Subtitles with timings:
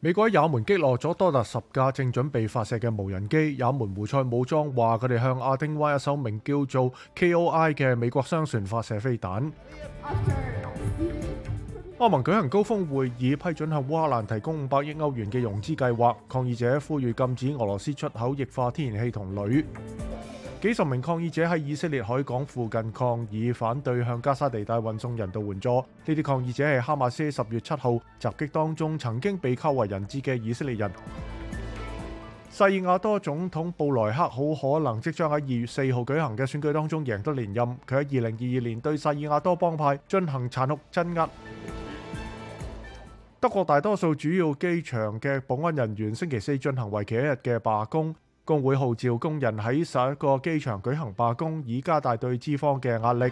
[0.00, 9.50] 美国喺也门击落咗多达十架正准备发射嘅无人机，也门胡塞武装话佢哋向阿丁湾一艘名叫做 Koi 嘅美国商船发射飞弹。
[11.98, 16.16] 欧盟举行高峰会议，批准向乌克兰提供五百亿欧元嘅融资计划。
[16.28, 19.64] 抗议者呼吁禁止俄罗斯出口液化天然气同铝。
[20.60, 25.78] 幾十名抗議者喺以色列海港附近抗議，反對向加沙地帶運送人道援助。
[25.78, 30.90] 呢啲抗議者係哈馬斯十月七號襲擊當中曾經被扣為人質嘅以色列人。
[32.50, 37.64] 塞爾瓦多總統布萊克好可能即將喺二月四號舉行嘅選舉當中贏得連任。
[37.88, 41.30] 佢喺二零二二年對塞爾瓦多幫派進行殘酷鎮壓。
[43.38, 48.12] 德國大多數主要機場嘅保安人員星期四進行為期一日嘅罷工。
[48.48, 53.30] 工会號召工人喺十一個機場舉行罷工，以加大對脂方嘅壓力。